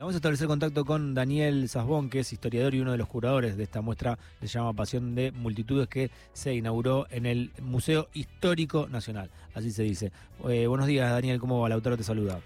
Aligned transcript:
Vamos 0.00 0.14
a 0.14 0.18
establecer 0.18 0.46
contacto 0.46 0.84
con 0.84 1.12
Daniel 1.12 1.68
Sasbón, 1.68 2.08
que 2.08 2.20
es 2.20 2.32
historiador 2.32 2.72
y 2.72 2.80
uno 2.80 2.92
de 2.92 2.98
los 2.98 3.08
curadores 3.08 3.56
de 3.56 3.64
esta 3.64 3.80
muestra 3.80 4.16
que 4.38 4.46
se 4.46 4.56
llama 4.56 4.72
Pasión 4.72 5.16
de 5.16 5.32
Multitudes, 5.32 5.88
que 5.88 6.12
se 6.32 6.54
inauguró 6.54 7.08
en 7.10 7.26
el 7.26 7.50
Museo 7.60 8.06
Histórico 8.14 8.86
Nacional. 8.86 9.28
Así 9.54 9.72
se 9.72 9.82
dice. 9.82 10.12
Eh, 10.48 10.68
buenos 10.68 10.86
días, 10.86 11.10
Daniel. 11.10 11.40
¿Cómo 11.40 11.60
va? 11.60 11.68
Lautaro 11.68 11.96
te 11.96 12.04
saluda. 12.04 12.40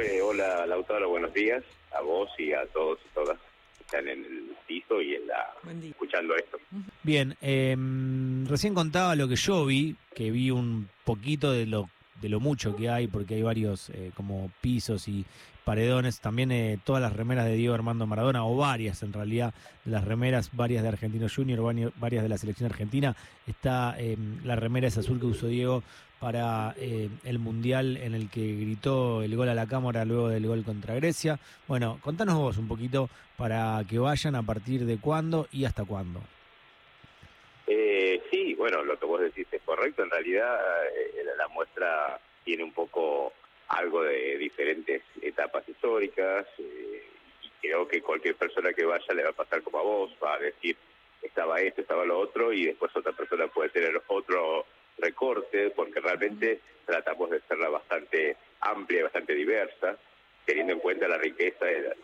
Eh, 0.00 0.20
hola, 0.22 0.64
Lautaro. 0.64 1.08
Buenos 1.08 1.34
días 1.34 1.64
a 1.90 2.00
vos 2.02 2.30
y 2.38 2.52
a 2.52 2.64
todos 2.66 3.00
y 3.04 3.14
todas 3.14 3.36
que 3.76 3.82
están 3.82 4.06
en 4.06 4.24
el 4.24 4.56
piso 4.68 5.02
y 5.02 5.16
en 5.16 5.26
la 5.26 5.54
escuchando 5.82 6.36
esto. 6.36 6.58
Bien, 7.02 7.36
eh, 7.42 7.74
recién 8.48 8.74
contaba 8.74 9.16
lo 9.16 9.26
que 9.26 9.34
yo 9.34 9.66
vi, 9.66 9.96
que 10.14 10.30
vi 10.30 10.52
un 10.52 10.88
poquito 11.04 11.50
de 11.50 11.66
lo 11.66 11.90
de 12.20 12.28
lo 12.28 12.40
mucho 12.40 12.76
que 12.76 12.88
hay, 12.88 13.06
porque 13.06 13.34
hay 13.34 13.42
varios 13.42 13.90
eh, 13.90 14.10
como 14.14 14.50
pisos 14.60 15.08
y 15.08 15.24
paredones, 15.64 16.20
también 16.20 16.52
eh, 16.52 16.78
todas 16.84 17.00
las 17.00 17.12
remeras 17.12 17.46
de 17.46 17.54
Diego 17.54 17.74
Armando 17.74 18.06
Maradona, 18.06 18.44
o 18.44 18.56
varias 18.56 19.02
en 19.02 19.12
realidad, 19.12 19.54
de 19.84 19.90
las 19.90 20.04
remeras, 20.04 20.50
varias 20.52 20.82
de 20.82 20.88
Argentino 20.88 21.26
Junior, 21.34 21.92
varias 21.96 22.22
de 22.22 22.28
la 22.28 22.38
selección 22.38 22.70
argentina, 22.70 23.16
está 23.46 23.98
em, 23.98 24.44
la 24.44 24.56
remera 24.56 24.88
esa 24.88 25.00
azul 25.00 25.18
que 25.18 25.26
usó 25.26 25.46
Diego 25.46 25.82
para 26.20 26.74
eh, 26.78 27.10
el 27.24 27.38
Mundial 27.38 27.96
en 27.96 28.14
el 28.14 28.30
que 28.30 28.56
gritó 28.56 29.22
el 29.22 29.36
gol 29.36 29.48
a 29.48 29.54
la 29.54 29.66
cámara 29.66 30.04
luego 30.04 30.28
del 30.28 30.46
gol 30.46 30.64
contra 30.64 30.94
Grecia. 30.94 31.38
Bueno, 31.68 31.98
contanos 32.02 32.36
vos 32.36 32.56
un 32.56 32.68
poquito 32.68 33.10
para 33.36 33.82
que 33.88 33.98
vayan 33.98 34.34
a 34.34 34.42
partir 34.42 34.86
de 34.86 34.96
cuándo 34.98 35.48
y 35.52 35.64
hasta 35.64 35.84
cuándo. 35.84 36.20
Bueno, 38.64 38.82
lo 38.82 38.98
que 38.98 39.04
vos 39.04 39.20
decís 39.20 39.46
es 39.52 39.60
correcto. 39.60 40.02
En 40.02 40.10
realidad, 40.10 40.58
eh, 40.86 41.22
la 41.36 41.48
muestra 41.48 42.18
tiene 42.44 42.64
un 42.64 42.72
poco 42.72 43.34
algo 43.68 44.02
de 44.02 44.38
diferentes 44.38 45.02
etapas 45.20 45.68
históricas 45.68 46.46
eh, 46.56 47.04
y 47.42 47.50
creo 47.60 47.86
que 47.86 48.00
cualquier 48.00 48.36
persona 48.36 48.72
que 48.72 48.86
vaya 48.86 49.12
le 49.12 49.22
va 49.22 49.28
a 49.28 49.34
pasar 49.34 49.60
como 49.60 49.80
a 49.80 49.82
vos, 49.82 50.16
va 50.24 50.36
a 50.36 50.38
decir 50.38 50.78
estaba 51.20 51.60
esto, 51.60 51.82
estaba 51.82 52.06
lo 52.06 52.18
otro 52.18 52.54
y 52.54 52.64
después 52.64 52.90
otra 52.96 53.12
persona 53.12 53.48
puede 53.48 53.68
tener 53.68 54.00
otro 54.06 54.64
recorte 54.96 55.68
porque 55.68 56.00
realmente 56.00 56.60
tratamos 56.86 57.28
de 57.28 57.36
hacerla 57.36 57.68
bastante 57.68 58.38
amplia, 58.60 59.02
bastante 59.02 59.34
diversa, 59.34 59.98
teniendo 60.46 60.72
en 60.72 60.78
cuenta 60.78 61.06
la 61.06 61.18
riqueza 61.18 61.66
de 61.66 61.82
la, 61.82 61.94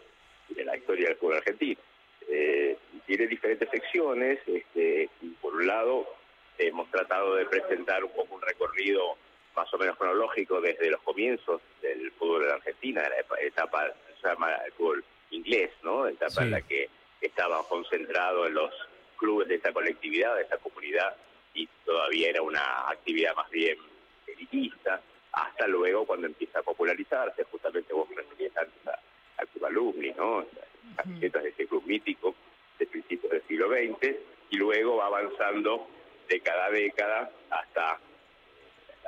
de 0.50 0.64
la 0.66 0.76
historia 0.76 1.08
del 1.08 1.16
fútbol 1.16 1.38
argentino. 1.38 1.80
Eh, 2.28 2.76
tiene 3.06 3.26
diferentes 3.28 3.70
secciones. 3.70 4.40
Este, 4.46 5.08
por 5.40 5.54
un 5.54 5.66
lado, 5.66 6.19
hemos 6.66 6.90
tratado 6.90 7.34
de 7.34 7.46
presentar 7.46 8.04
un 8.04 8.12
poco 8.12 8.34
un 8.34 8.42
recorrido 8.42 9.16
más 9.56 9.72
o 9.74 9.78
menos 9.78 9.96
cronológico 9.96 10.60
desde 10.60 10.90
los 10.90 11.00
comienzos 11.02 11.60
del 11.82 12.10
fútbol 12.12 12.44
en 12.44 12.50
Argentina, 12.52 13.02
la 13.08 13.40
etapa, 13.40 13.92
se 14.20 14.28
llama 14.28 14.54
el 14.66 14.72
fútbol 14.72 15.04
inglés, 15.30 15.70
¿no? 15.82 16.04
La 16.04 16.10
etapa 16.10 16.42
en 16.42 16.50
la 16.52 16.62
que 16.62 16.88
estaba 17.20 17.66
concentrado 17.68 18.46
en 18.46 18.54
los 18.54 18.72
clubes 19.16 19.48
de 19.48 19.56
esta 19.56 19.72
colectividad, 19.72 20.36
de 20.36 20.42
esta 20.42 20.58
comunidad, 20.58 21.14
y 21.54 21.66
todavía 21.84 22.30
era 22.30 22.42
una 22.42 22.88
actividad 22.88 23.34
más 23.34 23.50
bien 23.50 23.76
elitista, 24.26 25.00
hasta 25.32 25.66
luego 25.66 26.06
cuando 26.06 26.26
empieza 26.26 26.60
a 26.60 26.62
popularizarse, 26.62 27.44
justamente 27.44 27.92
vos 27.92 28.08
referías 28.14 28.56
antes 28.56 28.94
al 29.36 29.48
Club 29.48 29.66
Alumni, 29.66 30.12
¿no? 30.16 30.44
camisetas 30.96 31.42
de 31.42 31.48
ese 31.50 31.66
club 31.66 31.84
mítico 31.86 32.34
de 32.78 32.86
principios 32.86 33.32
del 33.32 33.42
siglo 33.46 33.68
XX 33.68 34.16
y 34.50 34.56
luego 34.56 34.96
va 34.96 35.06
avanzando 35.06 35.88
de 36.30 36.40
cada 36.40 36.70
década 36.70 37.28
hasta 37.50 37.98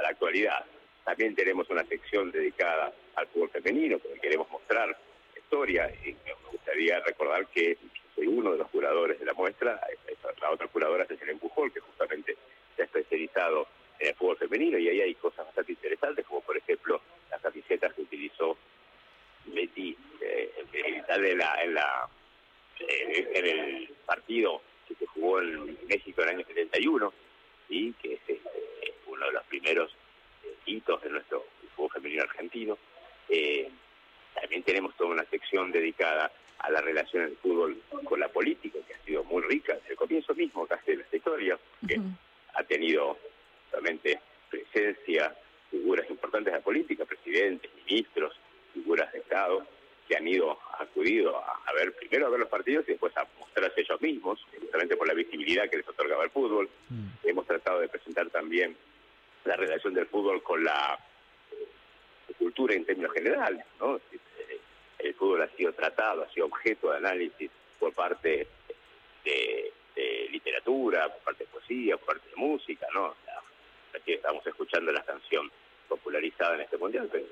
la 0.03 0.09
actualidad. 0.09 0.65
También 1.05 1.35
tenemos 1.37 1.71
una 1.71 1.85
sección 1.85 2.33
dedicada 2.33 2.93
al 3.15 3.27
fútbol 3.29 3.51
femenino, 3.51 3.99
porque 4.01 4.19
queremos 4.19 4.51
mostrar 4.51 4.97
historia 5.37 5.89
y 6.05 6.17
me 6.25 6.35
gustaría 6.51 6.99
recordar 7.01 7.47
que 7.47 7.79
soy 8.15 8.27
uno 8.27 8.53
de 8.53 8.59
los 8.59 8.69
curadores 8.69 9.21
de 9.21 9.25
la 9.25 9.35
muestra, 9.35 9.81
la 10.41 10.51
otra 10.51 10.67
curadora 10.67 11.07
es 11.09 11.23
el 11.23 11.31
Empujol, 11.31 11.73
que 11.73 11.81
justamente 11.81 12.37
se 12.75 12.83
ha 12.83 12.85
especializado 12.87 13.69
en 14.01 14.09
el 14.09 14.15
fútbol 14.17 14.37
femenino 14.37 14.77
y 14.79 14.89
ahí 14.89 15.01
hay 15.01 15.15
cosas 15.15 15.47
bastante 15.47 15.73
interesantes, 15.73 16.27
como 16.27 16.41
por 16.41 16.57
ejemplo 16.57 17.01
las 17.31 17.41
camisetas 17.41 17.93
que 17.95 18.03
utilizó 18.03 18.57
Betty 19.47 19.97
en 20.21 21.39
la, 21.39 21.63
en, 21.63 21.75
la 21.75 22.09
en 22.81 23.47
el 23.47 23.95
partido 24.05 24.63
que 24.95 25.05
se 25.05 25.07
jugó 25.07 25.41
en 25.41 25.79
México 25.89 26.23
en 26.23 26.29
el 26.29 26.35
año 26.37 26.47
71 26.47 27.13
y 27.69 27.93
que 27.95 28.15
es 28.15 28.21
este, 28.27 28.95
uno 29.07 29.27
de 29.27 29.33
los 29.33 29.45
primeros 29.45 29.91
eh, 30.45 30.55
hitos 30.67 31.03
de 31.03 31.11
nuestro 31.11 31.45
fútbol 31.75 31.91
femenino 31.93 32.23
argentino. 32.23 32.79
Eh, 33.29 33.71
también 34.35 34.63
tenemos 34.63 34.95
toda 34.97 35.11
una 35.11 35.25
sección 35.27 35.73
dedicada 35.73 36.31
a 36.59 36.71
la 36.71 36.81
relación 36.81 37.25
del 37.25 37.37
fútbol 37.37 37.83
con 38.05 38.21
la 38.21 38.29
política, 38.29 38.79
que 38.87 38.95
ha 38.95 39.05
sido 39.05 39.25
muy 39.25 39.43
rica 39.43 39.75
desde 39.75 39.91
el 39.91 39.97
comienzo 39.97 40.35
mismo 40.35 40.67
casi 40.67 40.93
de 40.93 40.97
nuestra 40.99 41.17
historia, 41.17 41.59
que 41.87 42.01
ha 42.55 42.63
tenido 42.65 43.19
realmente 43.71 44.21
presencia, 44.51 45.35
figuras 45.71 46.09
importantes 46.09 46.53
de 46.53 46.59
la 46.59 46.65
política, 46.65 47.05
presidentes, 47.05 47.71
ministros, 47.87 48.39
figuras 48.73 49.13
de 49.13 49.19
Estado, 49.19 49.67
que 50.09 50.17
han 50.17 50.27
ido, 50.27 50.59
acudido 50.79 51.37
a, 51.37 51.73
ver, 51.75 51.95
primero 51.95 52.27
a 52.27 52.31
ver 52.31 52.41
los 52.41 52.49
partidos 52.49 52.85
y 52.89 52.93
después 52.93 53.17
a 53.17 53.27
mostrarse 53.39 53.81
ellos 53.81 54.01
mismos, 54.01 54.45
justamente 54.61 54.97
por 54.97 55.07
la 55.07 55.15
visibilidad 55.15 55.69
que 55.71 55.79
les 55.79 55.89
otorgaba 55.89 56.25
el 56.25 56.31
fútbol. 56.31 56.69
Mm. 56.89 57.09
Hemos 57.25 57.47
tratado 57.47 57.81
de 57.81 57.89
presentar 57.89 58.29
también 58.31 58.77
la 59.45 59.57
relación 59.57 59.95
del 59.95 60.07
fútbol 60.07 60.43
con 60.43 60.63
la 60.65 60.99
eh, 61.53 62.35
cultura 62.39 62.75
en 62.75 62.85
términos 62.85 63.13
generales, 63.13 63.65
¿no? 63.81 63.97
Eh, 63.97 64.61
el 64.99 65.15
fútbol 65.15 65.43
ha 65.43 65.49
sido 65.57 65.73
tratado, 65.73 66.23
ha 66.23 66.33
sido 66.33 66.47
objeto 66.47 66.91
de 66.91 66.99
análisis 66.99 67.51
por 67.79 67.93
parte 67.93 68.47
de, 69.25 69.73
literatura, 70.31 71.09
por 71.09 71.23
parte 71.23 71.45
de 71.45 71.51
poesía, 71.51 71.97
por 71.97 72.07
parte 72.07 72.29
de 72.31 72.37
música, 72.37 72.87
¿no? 72.95 73.15
Aquí 73.95 74.15
estamos 74.15 74.47
escuchando 74.47 74.91
la 74.91 75.03
canción 75.05 75.51
popularizada 75.89 76.55
en 76.55 76.63
este 76.63 76.79
mundial, 76.79 77.09
pero 77.13 77.27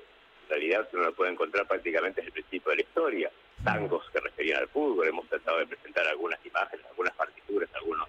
realidad 0.51 0.87
uno 0.93 1.03
lo 1.03 1.13
puede 1.13 1.31
encontrar 1.31 1.67
prácticamente 1.67 2.21
desde 2.21 2.29
el 2.29 2.33
principio 2.33 2.69
de 2.71 2.75
la 2.77 2.81
historia. 2.81 3.31
Tangos 3.63 4.09
que 4.11 4.19
referían 4.19 4.59
al 4.59 4.67
fútbol, 4.67 5.07
hemos 5.07 5.27
tratado 5.27 5.59
de 5.59 5.67
presentar 5.67 6.07
algunas 6.07 6.43
imágenes, 6.45 6.85
algunas 6.87 7.13
partituras, 7.15 7.69
algunos 7.75 8.07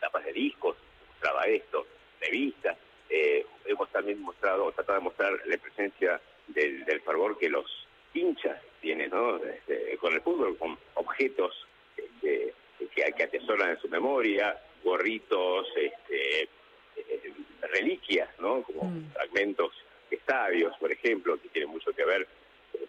tapas 0.00 0.24
de 0.24 0.32
discos, 0.32 0.76
mostraba 1.08 1.44
esto, 1.46 1.86
revistas. 2.20 2.76
Eh, 3.08 3.46
hemos 3.64 3.90
también 3.90 4.20
mostrado, 4.20 4.70
tratado 4.72 4.98
de 4.98 5.04
mostrar 5.04 5.32
la 5.44 5.58
presencia 5.58 6.20
del, 6.48 6.84
del 6.84 7.00
fervor 7.00 7.38
que 7.38 7.48
los 7.48 7.86
hinchas 8.14 8.60
tienen 8.80 9.10
¿no? 9.10 9.36
Este, 9.36 9.96
con 9.98 10.12
el 10.14 10.20
fútbol, 10.20 10.56
con 10.56 10.78
objetos 10.94 11.66
este, 11.96 12.54
que, 12.94 13.12
que 13.12 13.22
atesoran 13.24 13.70
en 13.70 13.80
su 13.80 13.88
memoria, 13.88 14.60
gorritos, 14.84 15.66
este, 15.76 16.42
eh, 16.96 17.32
reliquias, 17.72 18.28
¿no? 18.38 18.62
como 18.62 18.84
mm. 18.84 19.12
fragmentos 19.12 19.72
estadios, 20.14 20.76
por 20.78 20.92
ejemplo, 20.92 21.40
que 21.40 21.48
tiene 21.48 21.66
mucho 21.66 21.92
que 21.92 22.04
ver, 22.04 22.26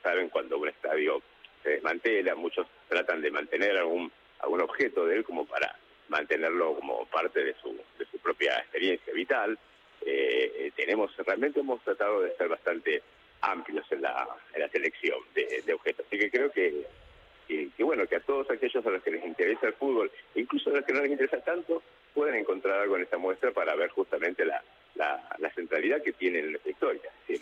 saben, 0.03 0.29
cuando 0.29 0.57
un 0.57 0.69
estadio 0.69 1.21
se 1.63 1.69
desmantela, 1.71 2.35
muchos 2.35 2.67
tratan 2.87 3.21
de 3.21 3.31
mantener 3.31 3.77
algún, 3.77 4.11
algún 4.39 4.61
objeto 4.61 5.05
de 5.05 5.17
él 5.17 5.23
como 5.23 5.45
para 5.45 5.75
mantenerlo 6.09 6.75
como 6.75 7.05
parte 7.07 7.43
de 7.43 7.53
su, 7.55 7.75
de 7.97 8.05
su 8.05 8.17
propia 8.19 8.57
experiencia 8.59 9.13
vital. 9.13 9.57
Eh, 10.05 10.51
eh, 10.57 10.71
tenemos, 10.75 11.15
realmente 11.17 11.59
hemos 11.59 11.81
tratado 11.83 12.21
de 12.21 12.35
ser 12.35 12.47
bastante 12.47 13.01
amplios 13.41 13.85
en 13.91 14.01
la, 14.01 14.27
en 14.53 14.61
la 14.61 14.69
selección 14.69 15.19
de, 15.33 15.73
objetos. 15.73 16.05
Así 16.07 16.17
que 16.17 16.31
creo 16.31 16.51
que, 16.51 16.85
que, 17.47 17.83
bueno, 17.83 18.07
que 18.07 18.15
a 18.15 18.21
todos 18.21 18.49
aquellos 18.49 18.85
a 18.85 18.89
los 18.89 19.03
que 19.03 19.11
les 19.11 19.25
interesa 19.25 19.67
el 19.67 19.73
fútbol, 19.73 20.11
incluso 20.35 20.69
a 20.69 20.73
los 20.73 20.85
que 20.85 20.93
no 20.93 21.01
les 21.01 21.11
interesa 21.11 21.41
tanto, 21.41 21.83
pueden 22.13 22.35
encontrar 22.35 22.81
algo 22.81 22.95
en 22.95 23.03
esta 23.03 23.17
muestra 23.17 23.51
para 23.51 23.75
ver 23.75 23.89
justamente 23.89 24.45
la, 24.45 24.63
la, 24.97 25.51
centralidad 25.55 26.01
que 26.03 26.13
tiene 26.13 26.39
en 26.39 26.51
nuestra 26.51 26.71
historia. 26.71 27.11
Es, 27.27 27.41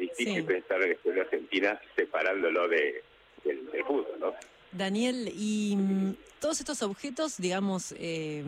difícil 0.00 0.44
pensar 0.44 0.82
en 0.82 0.88
la 0.88 0.94
historia 0.94 1.22
argentina 1.22 1.80
separándolo 1.94 2.68
de, 2.68 3.02
del, 3.44 3.68
fútbol, 3.86 4.18
¿no? 4.20 4.34
Daniel, 4.72 5.32
y 5.34 5.74
mm, 5.76 6.14
todos 6.40 6.60
estos 6.60 6.82
objetos, 6.82 7.38
digamos, 7.38 7.94
eh, 7.98 8.42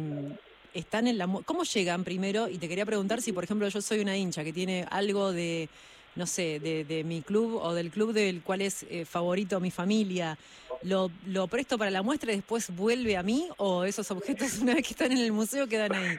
están 0.75 1.07
en 1.07 1.17
la... 1.17 1.27
¿Cómo 1.45 1.63
llegan 1.63 2.05
primero? 2.05 2.49
Y 2.49 2.59
te 2.59 2.69
quería 2.69 2.85
preguntar 2.85 3.23
si, 3.23 3.33
por 3.33 3.45
ejemplo, 3.45 3.69
yo 3.69 3.81
soy 3.81 4.01
una 4.01 4.17
hincha 4.17 4.45
que 4.45 4.53
tiene 4.53 4.85
algo 4.91 5.33
de, 5.33 5.69
no 6.17 6.27
sé, 6.27 6.61
de, 6.61 7.05
mi 7.05 7.23
club 7.23 7.61
o 7.63 7.73
del 7.73 7.91
club 7.91 8.13
del 8.13 8.43
cual 8.43 8.61
es 8.61 8.85
eh, 8.91 9.05
favorito 9.05 9.61
mi 9.61 9.71
familia, 9.71 10.37
¿lo, 10.83 11.11
¿lo 11.27 11.47
presto 11.47 11.79
para 11.79 11.91
la 11.91 12.03
muestra 12.03 12.33
y 12.33 12.37
después 12.37 12.75
vuelve 12.75 13.17
a 13.17 13.23
mí? 13.23 13.49
¿O 13.57 13.85
esos 13.85 14.11
objetos, 14.11 14.59
una 14.63 14.75
vez 14.75 14.87
que 14.87 14.93
están 14.93 15.13
en 15.13 15.19
el 15.19 15.33
museo, 15.33 15.67
quedan 15.67 15.95
ahí? 15.95 16.19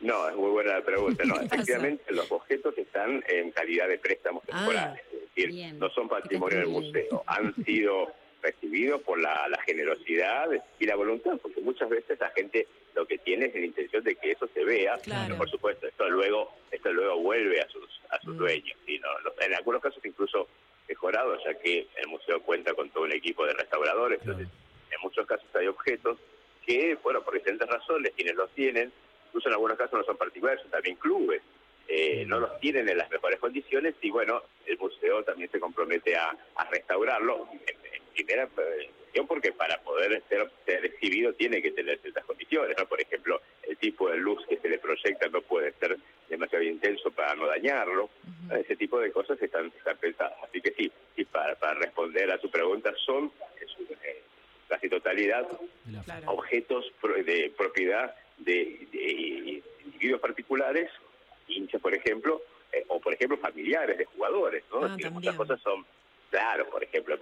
No, 0.00 0.28
es 0.28 0.36
muy 0.36 0.50
buena 0.50 0.74
la 0.74 0.84
pregunta. 0.84 1.24
No, 1.24 1.34
efectivamente, 1.40 2.12
los 2.12 2.30
objetos 2.30 2.76
están 2.78 3.22
en 3.28 3.50
calidad 3.50 3.88
de 3.88 3.98
préstamos 3.98 4.42
ah, 4.50 4.58
temporales, 4.58 5.02
es 5.12 5.34
decir, 5.34 5.74
no 5.74 5.88
son 5.90 6.08
patrimonio 6.08 6.58
del 6.58 6.68
museo, 6.68 7.22
han 7.26 7.54
sido 7.64 8.12
recibidos 8.42 9.00
por 9.00 9.18
la, 9.18 9.48
generosidad 9.64 10.48
y 10.78 10.84
la 10.84 10.96
voluntad, 10.96 11.38
porque 11.40 11.62
muchas 11.62 11.88
veces 11.88 12.20
la 12.20 12.30
gente 12.30 12.68
lo 12.94 13.06
que 13.06 13.16
tiene 13.18 13.46
es 13.46 13.54
la 13.54 13.64
intención 13.64 14.04
de 14.04 14.14
que 14.16 14.32
eso 14.32 14.46
se 14.52 14.62
vea, 14.64 14.98
pero 15.02 15.36
por 15.36 15.50
supuesto 15.50 15.86
esto 15.86 16.08
luego 16.10 16.52
esto 16.70 16.92
luego 16.92 17.18
vuelve 17.20 17.60
a 17.60 17.68
sus 17.68 17.88
a 18.10 18.20
sus 18.20 18.34
mm. 18.34 18.38
dueños. 18.38 18.78
Y 18.86 18.98
no, 18.98 19.08
en 19.40 19.54
algunos 19.54 19.80
casos 19.80 20.04
incluso 20.04 20.46
mejorado, 20.86 21.36
ya 21.42 21.54
que 21.54 21.86
el 21.96 22.08
museo 22.08 22.42
cuenta 22.42 22.74
con 22.74 22.90
todo 22.90 23.04
un 23.04 23.12
equipo 23.12 23.46
de 23.46 23.54
restauradores, 23.54 24.20
entonces 24.20 24.48
en 24.90 25.00
muchos 25.02 25.26
casos 25.26 25.48
hay 25.54 25.66
objetos 25.66 26.18
que, 26.66 26.96
bueno, 27.02 27.22
por 27.22 27.34
diferentes 27.34 27.68
razones, 27.68 28.12
quienes 28.14 28.34
los 28.36 28.50
tienen, 28.52 28.92
incluso 29.34 29.48
en 29.48 29.54
algunos 29.54 29.76
casos 29.76 29.98
no 29.98 30.04
son 30.04 30.16
particulares, 30.16 30.62
son 30.62 30.70
también 30.70 30.94
clubes, 30.94 31.42
eh, 31.88 32.24
no 32.24 32.38
los 32.38 32.60
tienen 32.60 32.88
en 32.88 32.96
las 32.96 33.10
mejores 33.10 33.40
condiciones 33.40 33.96
y, 34.00 34.08
bueno, 34.08 34.40
el 34.64 34.78
museo 34.78 35.24
también 35.24 35.50
se 35.50 35.58
compromete 35.58 36.14
a, 36.16 36.36
restaurarlo 36.70 37.48
en, 37.66 38.04
primera 38.14 38.46
posición 38.46 39.26
porque 39.26 39.50
para 39.50 39.76
poder 39.82 40.22
ser, 40.28 40.48
ser, 40.64 40.84
exhibido 40.84 41.32
tiene 41.32 41.60
que 41.60 41.72
tener 41.72 41.98
ciertas 41.98 42.24
condiciones, 42.24 42.76
¿no? 42.78 42.86
Por 42.86 43.00
ejemplo, 43.00 43.40
el 43.64 43.76
tipo 43.76 44.08
de 44.08 44.18
luz 44.18 44.46
que 44.46 44.56
se 44.58 44.68
le 44.68 44.78
proyecta 44.78 45.26
no 45.30 45.42
puede 45.42 45.72
ser 45.72 45.96
demasiado 46.28 46.62
intenso 46.62 47.10
para 47.10 47.34
no 47.34 47.48
dañarlo, 47.48 48.08
ese 48.56 48.76
tipo 48.76 49.00
de 49.00 49.10
cosas 49.10 49.42
están, 49.42 49.66
están 49.76 49.96
pensadas. 49.96 50.34
Así 50.44 50.60
que 50.60 50.70
sí, 50.74 50.92
y 51.16 51.24
para, 51.24 51.56
para 51.56 51.74
responder 51.74 52.30
a 52.30 52.38
tu 52.38 52.48
pregunta, 52.48 52.94
son 53.04 53.32
eh, 53.60 54.22
casi 54.68 54.88
totalidad 54.88 55.48
objetos 56.26 56.92
de 57.02 57.52
propiedad 57.56 58.14
de, 58.38 58.83
particulares, 60.20 60.90
hinchas, 61.48 61.80
por 61.80 61.94
ejemplo, 61.94 62.42
eh, 62.72 62.84
o 62.88 63.00
por 63.00 63.14
ejemplo 63.14 63.36
familiares 63.38 63.98
de 63.98 64.04
jugadores, 64.04 64.64
¿no? 64.72 64.84
Ah, 64.84 64.96
muchas 65.10 65.34
cosas 65.34 65.60
son, 65.60 65.84
claro, 66.30 66.68
por 66.70 66.82
ejemplo, 66.82 67.18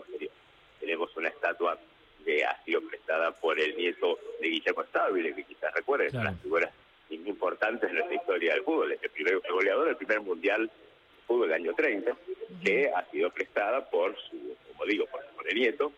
tenemos 0.80 1.16
una 1.16 1.28
estatua 1.28 1.78
que 2.24 2.44
ha 2.44 2.62
sido 2.64 2.80
prestada 2.82 3.32
por 3.32 3.58
el 3.58 3.76
nieto 3.76 4.18
de 4.40 4.48
Guillermo 4.48 4.84
Stabile, 4.84 5.34
que 5.34 5.44
quizás 5.44 5.72
recuerden, 5.74 6.10
claro. 6.10 6.28
una 6.30 6.38
figuras 6.38 6.70
importantes 7.10 7.90
en 7.90 7.96
nuestra 7.96 8.16
historia 8.16 8.54
del 8.54 8.62
fútbol, 8.62 8.92
el 8.92 9.10
primer 9.10 9.40
goleador 9.40 9.86
del 9.86 9.96
primer 9.96 10.20
mundial 10.20 10.66
de 10.66 11.26
fútbol 11.26 11.48
del 11.48 11.60
año 11.60 11.74
30, 11.74 12.16
que 12.64 12.90
ha 12.94 13.04
sido 13.10 13.30
prestada 13.30 13.84
por 13.90 14.16
su, 14.30 14.56
como 14.68 14.84
digo, 14.86 15.06
por, 15.06 15.22
por 15.26 15.48
el 15.48 15.54
nieto, 15.54 15.92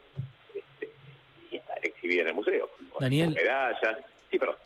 exhibida 1.82 2.22
en 2.22 2.28
el 2.28 2.34
museo. 2.34 2.70
Daniel. 2.98 3.30
Medallas. 3.30 3.98
Sí, 4.30 4.38
perdón. 4.38 4.56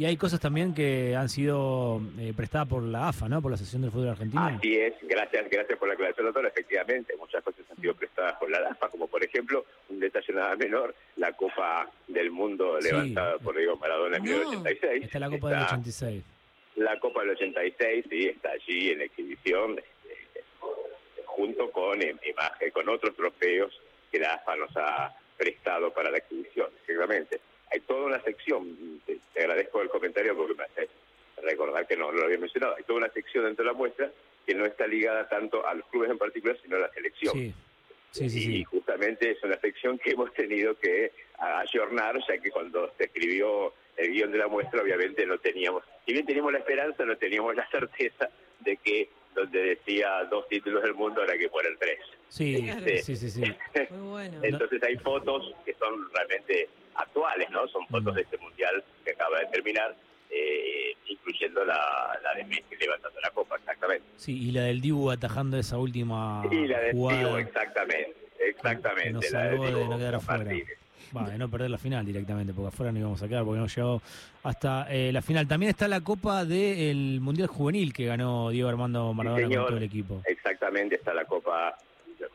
Y 0.00 0.06
hay 0.06 0.16
cosas 0.16 0.40
también 0.40 0.72
que 0.72 1.14
han 1.14 1.28
sido 1.28 2.00
eh, 2.18 2.32
prestadas 2.34 2.66
por 2.68 2.82
la 2.82 3.08
AFA, 3.08 3.28
¿no? 3.28 3.42
Por 3.42 3.50
la 3.50 3.56
Asociación 3.56 3.82
del 3.82 3.90
Fútbol 3.90 4.08
Argentino. 4.08 4.46
Así 4.46 4.74
es, 4.74 4.94
gracias, 5.02 5.50
gracias 5.50 5.78
por 5.78 5.88
la 5.88 5.92
aclaración, 5.92 6.24
doctor. 6.24 6.46
Efectivamente, 6.46 7.14
muchas 7.18 7.44
cosas 7.44 7.66
han 7.70 7.76
sido 7.76 7.92
prestadas 7.92 8.32
por 8.38 8.50
la 8.50 8.66
AFA, 8.66 8.88
como 8.88 9.08
por 9.08 9.22
ejemplo, 9.22 9.66
un 9.90 10.00
detalle 10.00 10.32
nada 10.32 10.56
menor, 10.56 10.94
la 11.16 11.34
Copa 11.34 11.86
del 12.08 12.30
Mundo 12.30 12.80
levantada 12.80 13.36
por 13.40 13.54
Diego 13.54 13.76
Maradona 13.76 14.16
en 14.16 14.22
1986. 14.22 15.04
Está 15.04 15.18
la 15.18 15.28
Copa 15.28 15.50
del 15.50 15.62
86. 15.64 16.24
La 16.76 16.98
Copa 16.98 17.20
del 17.20 17.30
86, 17.32 18.04
sí, 18.08 18.24
está 18.24 18.52
allí 18.52 18.92
en 18.92 19.02
exhibición, 19.02 19.78
este, 19.78 20.44
junto 21.26 21.70
con 21.72 22.00
imagen, 22.00 22.70
con 22.72 22.88
otros 22.88 23.14
trofeos 23.14 23.78
que 24.10 24.18
la 24.18 24.32
AFA 24.32 24.56
nos 24.56 24.74
ha 24.78 25.14
prestado 25.36 25.92
para 25.92 26.10
la 26.10 26.16
exhibición, 26.16 26.68
exactamente. 26.86 27.38
Hay 27.72 27.80
toda 27.80 28.06
una 28.06 28.22
sección, 28.22 29.00
te, 29.06 29.20
agradezco 29.40 29.80
el 29.82 29.88
comentario 29.88 30.36
porque 30.36 30.54
me 30.54 30.64
hace 30.64 30.88
recordar 31.42 31.86
que 31.86 31.96
no, 31.96 32.10
lo 32.10 32.24
había 32.24 32.38
mencionado, 32.38 32.74
hay 32.76 32.84
toda 32.84 32.98
una 32.98 33.10
sección 33.10 33.44
dentro 33.44 33.64
de 33.64 33.70
la 33.70 33.76
muestra 33.76 34.10
que 34.46 34.54
no 34.54 34.66
está 34.66 34.86
ligada 34.86 35.28
tanto 35.28 35.66
a 35.66 35.74
los 35.74 35.86
clubes 35.86 36.10
en 36.10 36.18
particular, 36.18 36.58
sino 36.62 36.76
a 36.76 36.80
la 36.80 36.92
selección. 36.92 37.34
Sí. 37.34 37.54
Sí, 38.12 38.28
sí, 38.28 38.56
y 38.56 38.64
justamente 38.64 39.30
es 39.30 39.42
una 39.44 39.56
sección 39.60 39.96
que 39.96 40.10
hemos 40.10 40.32
tenido 40.34 40.76
que 40.78 41.12
ayornar, 41.38 42.18
ya 42.28 42.38
que 42.38 42.50
cuando 42.50 42.92
se 42.98 43.04
escribió 43.04 43.72
el 43.96 44.10
guion 44.12 44.32
de 44.32 44.38
la 44.38 44.48
muestra, 44.48 44.82
obviamente 44.82 45.24
no 45.26 45.38
teníamos, 45.38 45.84
si 46.04 46.12
bien 46.12 46.26
teníamos 46.26 46.52
la 46.52 46.58
esperanza, 46.58 47.04
no 47.04 47.16
teníamos 47.16 47.54
la 47.54 47.68
certeza 47.70 48.28
de 48.60 48.76
que 48.78 49.08
donde 49.34 49.62
decía 49.62 50.24
dos 50.24 50.48
títulos 50.48 50.82
del 50.82 50.94
mundo, 50.94 51.20
ahora 51.20 51.38
que 51.38 51.48
poner 51.48 51.76
tres. 51.78 52.00
Sí, 52.28 52.68
este, 52.68 53.02
sí, 53.02 53.14
sí, 53.16 53.30
sí. 53.30 53.42
Muy 53.90 54.08
bueno. 54.08 54.40
Entonces 54.42 54.82
hay 54.82 54.96
fotos 54.96 55.54
que 55.64 55.72
son 55.74 56.10
realmente 56.12 56.68
actuales, 56.94 57.50
¿no? 57.50 57.66
Son 57.68 57.86
fotos 57.88 58.14
de 58.14 58.22
este 58.22 58.38
mundial 58.38 58.82
que 59.04 59.12
acaba 59.12 59.38
de 59.40 59.46
terminar, 59.46 59.94
eh, 60.30 60.94
incluyendo 61.06 61.64
la, 61.64 62.18
la 62.22 62.34
de 62.34 62.44
Messi 62.44 62.76
levantando 62.78 63.20
la 63.20 63.30
copa, 63.30 63.56
exactamente. 63.56 64.06
Sí, 64.16 64.48
y 64.48 64.52
la 64.52 64.62
del 64.62 64.80
Dibu 64.80 65.10
atajando 65.10 65.58
esa 65.58 65.78
última 65.78 66.42
y 66.50 66.66
la 66.66 66.80
del 66.80 66.92
jugada. 66.92 67.18
Dibu, 67.18 67.36
exactamente, 67.36 68.16
exactamente. 68.38 69.04
Que 69.04 69.12
nos 69.12 69.30
la 69.30 69.40
salvó 69.40 69.64
del 69.64 69.74
de 69.74 69.88
no 69.88 69.98
quedar 69.98 70.14
afuera. 70.16 70.54
Va, 71.16 71.28
de 71.28 71.38
no 71.38 71.50
perder 71.50 71.70
la 71.70 71.78
final 71.78 72.06
directamente, 72.06 72.52
porque 72.52 72.68
afuera 72.68 72.92
no 72.92 73.00
íbamos 73.00 73.20
a 73.20 73.26
quedar, 73.26 73.44
porque 73.44 73.58
no 73.58 73.66
llegó 73.66 74.00
hasta 74.44 74.86
eh, 74.90 75.10
la 75.12 75.22
final. 75.22 75.48
También 75.48 75.70
está 75.70 75.88
la 75.88 76.02
Copa 76.02 76.44
del 76.44 77.20
Mundial 77.20 77.48
Juvenil 77.48 77.92
que 77.92 78.04
ganó 78.06 78.50
Diego 78.50 78.68
Armando 78.68 79.12
Maradona 79.12 79.42
con 79.42 79.66
todo 79.66 79.76
el 79.76 79.82
equipo. 79.82 80.22
Exactamente, 80.24 80.94
está 80.94 81.12
la 81.12 81.24
Copa 81.24 81.76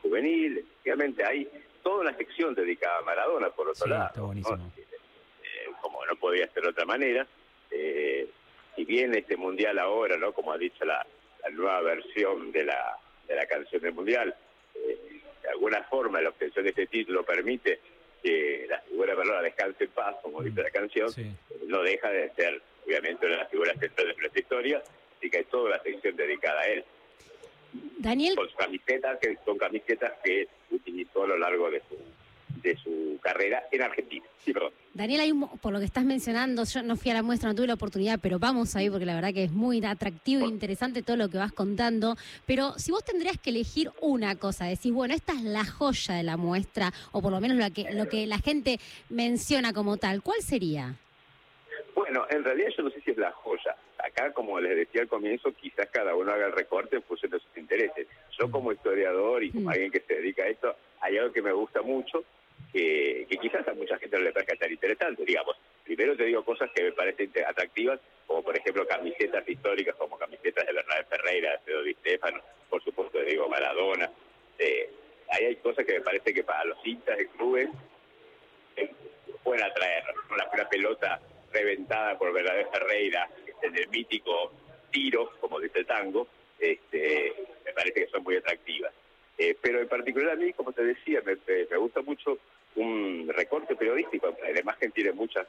Juvenil, 0.02 0.58
efectivamente 0.58 1.24
hay 1.24 1.48
toda 1.86 2.00
una 2.00 2.16
sección 2.16 2.52
dedicada 2.52 2.98
a 2.98 3.02
Maradona, 3.02 3.48
por 3.50 3.68
otro 3.68 3.84
Sí, 3.84 3.88
lado. 3.90 4.06
está 4.08 4.20
¿no? 4.20 4.26
buenísimo. 4.26 4.72
Eh, 4.76 5.70
como 5.80 6.04
no 6.04 6.16
podía 6.16 6.48
ser 6.48 6.64
de 6.64 6.70
otra 6.70 6.84
manera, 6.84 7.24
eh, 7.70 8.28
si 8.74 8.84
bien 8.84 9.14
este 9.14 9.36
mundial 9.36 9.78
ahora, 9.78 10.16
no 10.16 10.32
como 10.32 10.52
ha 10.52 10.58
dicho 10.58 10.84
la, 10.84 11.06
la 11.44 11.50
nueva 11.50 11.80
versión 11.82 12.50
de 12.50 12.64
la, 12.64 12.98
de 13.28 13.36
la 13.36 13.46
canción 13.46 13.80
del 13.82 13.92
mundial, 13.94 14.34
eh, 14.74 15.20
de 15.44 15.48
alguna 15.48 15.84
forma 15.84 16.20
la 16.20 16.30
obtención 16.30 16.64
de 16.64 16.70
este 16.70 16.88
título 16.88 17.22
permite 17.24 17.78
que 18.20 18.66
la 18.68 18.80
figura 18.80 19.12
de 19.12 19.18
Maradona 19.18 19.42
descanse 19.42 19.84
en 19.84 19.90
paz, 19.90 20.16
como 20.22 20.42
dice 20.42 20.60
la 20.64 20.70
canción, 20.70 21.08
Sí. 21.12 21.30
no 21.68 21.82
deja 21.82 22.10
de 22.10 22.30
ser 22.34 22.60
obviamente 22.84 23.26
una 23.26 23.36
de 23.36 23.42
las 23.42 23.50
figuras 23.52 23.78
centrales 23.78 24.16
de 24.16 24.20
nuestra 24.22 24.40
historia, 24.40 24.82
así 25.18 25.30
que 25.30 25.38
hay 25.38 25.44
toda 25.44 25.70
la 25.70 25.82
sección 25.84 26.16
dedicada 26.16 26.62
a 26.62 26.66
él 26.66 26.84
Daniel, 27.98 28.36
con 28.36 28.48
camisetas, 28.56 29.18
que 29.20 29.36
son 29.44 29.58
camisetas 29.58 30.12
que 30.22 30.48
utilizó 30.70 31.24
a 31.24 31.28
lo 31.28 31.38
largo 31.38 31.70
de 31.70 31.82
su, 31.88 31.96
de 32.62 32.76
su 32.76 33.18
carrera 33.20 33.64
en 33.70 33.82
Argentina. 33.82 34.24
Sí, 34.44 34.52
perdón. 34.52 34.72
Daniel, 34.94 35.20
hay 35.20 35.32
un 35.32 35.48
por 35.58 35.72
lo 35.72 35.78
que 35.78 35.84
estás 35.84 36.04
mencionando, 36.04 36.64
yo 36.64 36.82
no 36.82 36.96
fui 36.96 37.10
a 37.10 37.14
la 37.14 37.22
muestra, 37.22 37.48
no 37.48 37.54
tuve 37.54 37.66
la 37.66 37.74
oportunidad, 37.74 38.18
pero 38.22 38.38
vamos 38.38 38.76
ahí 38.76 38.88
porque 38.88 39.04
la 39.04 39.14
verdad 39.14 39.34
que 39.34 39.44
es 39.44 39.52
muy 39.52 39.84
atractivo 39.84 40.46
e 40.46 40.48
interesante 40.48 41.02
todo 41.02 41.16
lo 41.16 41.28
que 41.28 41.38
vas 41.38 41.52
contando. 41.52 42.16
Pero 42.46 42.78
si 42.78 42.92
vos 42.92 43.04
tendrías 43.04 43.38
que 43.38 43.50
elegir 43.50 43.90
una 44.00 44.36
cosa, 44.36 44.66
decís, 44.66 44.92
bueno, 44.92 45.14
esta 45.14 45.32
es 45.32 45.42
la 45.42 45.64
joya 45.64 46.14
de 46.14 46.22
la 46.22 46.36
muestra, 46.36 46.92
o 47.12 47.20
por 47.20 47.32
lo 47.32 47.40
menos 47.40 47.58
lo 47.58 47.70
que, 47.72 47.92
lo 47.92 48.08
que 48.08 48.26
la 48.26 48.38
gente 48.38 48.78
menciona 49.10 49.72
como 49.72 49.96
tal, 49.96 50.22
¿cuál 50.22 50.40
sería? 50.40 50.94
Bueno, 51.94 52.26
en 52.30 52.44
realidad 52.44 52.68
yo 52.76 52.84
no 52.84 52.90
sé 52.90 53.00
si 53.02 53.10
es 53.10 53.16
la 53.16 53.32
joya. 53.32 53.76
Acá, 54.16 54.32
como 54.32 54.58
les 54.58 54.74
decía 54.74 55.02
al 55.02 55.08
comienzo, 55.08 55.52
quizás 55.52 55.90
cada 55.90 56.14
uno 56.14 56.32
haga 56.32 56.46
el 56.46 56.52
recorte 56.52 56.96
en 56.96 57.02
función 57.02 57.32
de 57.32 57.38
sus 57.38 57.54
intereses. 57.54 58.08
Yo 58.38 58.50
como 58.50 58.72
historiador 58.72 59.44
y 59.44 59.50
como 59.50 59.68
alguien 59.68 59.90
que 59.90 60.00
se 60.00 60.14
dedica 60.14 60.44
a 60.44 60.48
esto, 60.48 60.74
hay 61.00 61.18
algo 61.18 61.34
que 61.34 61.42
me 61.42 61.52
gusta 61.52 61.82
mucho, 61.82 62.24
que, 62.72 63.26
que 63.28 63.36
quizás 63.36 63.68
a 63.68 63.74
mucha 63.74 63.98
gente 63.98 64.16
no 64.16 64.24
le 64.24 64.32
parezca 64.32 64.56
tan 64.56 64.72
interesante. 64.72 65.22
Digamos, 65.22 65.58
primero 65.84 66.16
te 66.16 66.24
digo 66.24 66.42
cosas 66.46 66.70
que 66.74 66.84
me 66.84 66.92
parecen 66.92 67.30
atractivas, 67.46 68.00
como 68.26 68.42
por 68.42 68.56
ejemplo 68.56 68.86
camisetas 68.86 69.46
históricas, 69.46 69.94
como 69.96 70.16
camisetas 70.16 70.66
de 70.66 70.72
Bernabé 70.72 71.04
Ferreira, 71.04 71.50
de 71.52 71.58
Pedro 71.66 71.82
Di 71.82 71.92
Stefano, 71.94 72.40
por 72.70 72.82
supuesto 72.82 73.18
de 73.18 73.26
Diego 73.26 73.50
Maradona. 73.50 74.10
Eh, 74.58 74.90
ahí 75.28 75.44
hay 75.44 75.56
cosas 75.56 75.84
que 75.84 75.92
me 75.92 76.00
parece 76.00 76.32
que 76.32 76.42
para 76.42 76.64
los 76.64 76.78
hinchas 76.86 77.18
de 77.18 77.26
clubes 77.26 77.68
eh, 78.76 78.90
pueden 79.44 79.62
atraer. 79.62 80.04
¿no? 80.30 80.36
La, 80.38 80.48
una 80.54 80.68
pelota 80.70 81.20
reventada 81.52 82.18
por 82.18 82.32
Bernabé 82.32 82.66
Ferreira, 82.72 83.28
en 83.66 83.76
el 83.76 83.88
mítico 83.88 84.52
tiro, 84.90 85.30
como 85.40 85.60
dice 85.60 85.80
el 85.80 85.86
tango, 85.86 86.26
este, 86.58 87.34
me 87.64 87.72
parece 87.72 88.04
que 88.04 88.10
son 88.10 88.22
muy 88.22 88.36
atractivas. 88.36 88.92
Eh, 89.38 89.54
pero 89.60 89.80
en 89.80 89.88
particular 89.88 90.30
a 90.30 90.36
mí, 90.36 90.52
como 90.54 90.72
te 90.72 90.82
decía, 90.84 91.20
me, 91.26 91.36
me- 91.46 91.76
gusta 91.76 92.00
mucho 92.02 92.38
un 92.76 93.28
recorte 93.34 93.76
periodístico. 93.76 94.34
La 94.42 94.58
imagen 94.60 94.92
tiene 94.92 95.12
muchas 95.12 95.46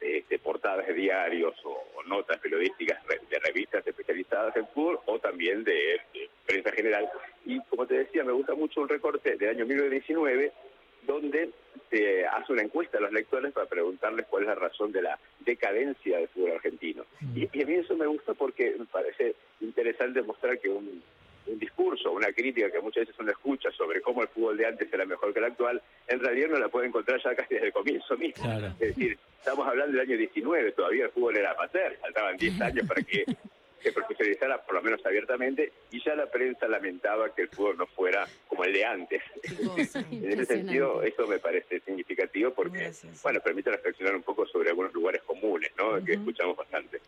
este, 0.00 0.38
portadas 0.38 0.86
de 0.86 0.94
diarios 0.94 1.54
o, 1.64 1.84
notas 2.06 2.38
periodísticas 2.40 2.98
de 3.06 3.38
revistas 3.40 3.86
especializadas 3.86 4.56
en 4.56 4.66
fútbol 4.68 4.98
o 5.04 5.18
también 5.18 5.62
de, 5.62 6.00
de 6.14 6.30
prensa 6.46 6.72
general. 6.72 7.06
Y 7.44 7.60
como 7.64 7.86
te 7.86 7.98
decía, 7.98 8.24
me 8.24 8.32
gusta 8.32 8.54
mucho 8.54 8.80
un 8.80 8.88
recorte 8.88 9.36
del 9.36 9.50
año 9.50 9.66
1919 9.66 10.50
donde 11.08 11.50
se 11.90 12.26
hace 12.26 12.52
una 12.52 12.62
encuesta 12.62 12.98
a 12.98 13.00
los 13.00 13.12
lectores 13.12 13.52
para 13.52 13.66
preguntarles 13.66 14.26
cuál 14.26 14.42
es 14.42 14.48
la 14.50 14.54
razón 14.54 14.92
de 14.92 15.02
la 15.02 15.18
decadencia 15.40 16.18
del 16.18 16.28
fútbol 16.28 16.52
argentino. 16.52 17.04
Mm. 17.20 17.38
Y, 17.38 17.48
y 17.52 17.62
a 17.62 17.66
mí 17.66 17.74
eso 17.74 17.96
me 17.96 18.06
gusta 18.06 18.34
porque 18.34 18.76
me 18.78 18.84
parece 18.84 19.34
interesante 19.60 20.22
mostrar 20.22 20.58
que 20.60 20.68
un, 20.68 21.02
un 21.48 21.58
discurso, 21.58 22.12
una 22.12 22.32
crítica 22.32 22.70
que 22.70 22.80
muchas 22.80 23.06
veces 23.06 23.18
uno 23.18 23.30
escucha 23.30 23.70
sobre 23.72 24.00
cómo 24.02 24.22
el 24.22 24.28
fútbol 24.28 24.56
de 24.56 24.66
antes 24.66 24.92
era 24.92 25.04
mejor 25.06 25.32
que 25.32 25.38
el 25.38 25.46
actual, 25.46 25.82
en 26.06 26.20
realidad 26.20 26.48
no 26.50 26.58
la 26.58 26.68
puede 26.68 26.88
encontrar 26.88 27.20
ya 27.22 27.34
casi 27.34 27.54
desde 27.54 27.68
el 27.68 27.72
comienzo 27.72 28.16
mismo. 28.16 28.44
Claro. 28.44 28.66
Es 28.66 28.78
decir, 28.78 29.18
estamos 29.38 29.66
hablando 29.66 29.92
del 29.92 30.08
año 30.08 30.16
19, 30.18 30.72
todavía 30.72 31.06
el 31.06 31.10
fútbol 31.10 31.36
era 31.36 31.52
amateur, 31.52 31.96
faltaban 32.00 32.36
10 32.36 32.60
años 32.60 32.86
para 32.86 33.02
que 33.02 33.24
se 33.82 33.92
profesionalizara 33.92 34.64
por 34.64 34.74
lo 34.74 34.82
menos 34.82 35.04
abiertamente 35.04 35.72
y 35.90 36.02
ya 36.02 36.14
la 36.14 36.26
prensa 36.26 36.66
lamentaba 36.68 37.34
que 37.34 37.42
el 37.42 37.48
fútbol 37.48 37.76
no 37.78 37.86
fuera 37.86 38.26
como 38.48 38.64
el 38.64 38.72
de 38.72 38.84
antes. 38.84 39.22
en 40.10 40.32
ese 40.32 40.44
sentido, 40.46 41.02
eso 41.02 41.26
me 41.26 41.38
parece 41.38 41.80
significativo 41.80 42.52
porque, 42.52 42.90
bueno, 43.22 43.40
permite 43.40 43.70
reflexionar 43.70 44.16
un 44.16 44.22
poco 44.22 44.46
sobre 44.46 44.70
algunos 44.70 44.92
lugares 44.92 45.22
comunes, 45.22 45.70
¿no? 45.78 46.04
Que 46.04 46.14
escuchamos 46.14 46.56
bastante. 46.56 47.00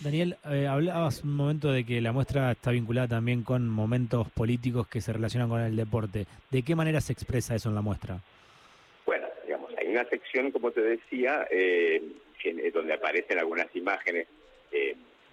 Daniel, 0.00 0.36
eh, 0.50 0.66
hablabas 0.66 1.22
un 1.22 1.36
momento 1.36 1.70
de 1.70 1.84
que 1.84 2.00
la 2.00 2.12
muestra 2.12 2.52
está 2.52 2.70
vinculada 2.70 3.08
también 3.08 3.42
con 3.42 3.68
momentos 3.68 4.30
políticos 4.30 4.88
que 4.88 5.00
se 5.00 5.12
relacionan 5.12 5.48
con 5.48 5.60
el 5.60 5.76
deporte. 5.76 6.26
¿De 6.50 6.62
qué 6.62 6.74
manera 6.74 7.00
se 7.00 7.12
expresa 7.12 7.54
eso 7.54 7.68
en 7.68 7.74
la 7.74 7.82
muestra? 7.82 8.20
Bueno, 9.04 9.26
digamos, 9.44 9.70
hay 9.78 9.88
una 9.88 10.04
sección, 10.08 10.50
como 10.50 10.70
te 10.70 10.80
decía, 10.80 11.46
eh, 11.50 12.02
donde 12.72 12.94
aparecen 12.94 13.38
algunas 13.38 13.74
imágenes 13.74 14.26
eh, 14.26 14.43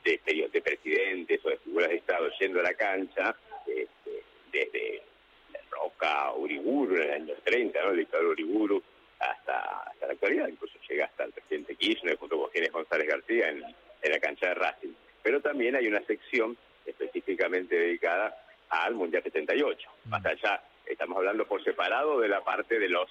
de, 0.04 0.50
de 0.52 0.62
presidentes 0.62 1.40
o 1.46 1.50
de 1.50 1.58
figuras 1.58 1.90
de 1.90 1.96
Estado 1.96 2.30
yendo 2.40 2.60
a 2.60 2.64
la 2.64 2.74
cancha, 2.74 3.36
este, 3.68 4.24
desde 4.52 5.04
Roca, 5.70 6.34
Uriburu 6.34 6.96
en 6.96 7.04
el 7.04 7.12
año 7.12 7.36
30, 7.44 7.82
¿no? 7.82 7.92
el 7.92 7.98
dictador 7.98 8.28
Uriburu, 8.28 8.84
hasta, 9.20 9.84
hasta 9.84 10.08
la 10.08 10.14
actualidad, 10.14 10.48
incluso 10.48 10.78
llega 10.90 11.06
hasta 11.06 11.26
el 11.26 11.32
presidente 11.32 11.76
Kirchner 11.76 12.18
junto 12.18 12.40
con 12.40 12.52
Ginés 12.52 12.72
González 12.72 13.08
García 13.08 13.50
en, 13.50 13.64
en 14.02 14.12
la 14.12 14.20
cancha 14.20 14.48
de 14.48 14.54
Racing. 14.56 14.94
Pero 15.22 15.42
también 15.42 15.76
hay 15.76 15.88
una 15.88 16.02
sección 16.06 16.58
específicamente 16.86 17.76
dedicada 17.76 18.36
al 18.70 18.96
Mundial 18.96 19.22
78. 19.24 19.90
Más 20.06 20.26
allá, 20.26 20.64
estamos 20.86 21.18
hablando 21.18 21.46
por 21.46 21.64
separado 21.64 22.20
de 22.20 22.28
la 22.28 22.44
parte 22.44 22.80
de 22.80 22.90
los 22.90 23.08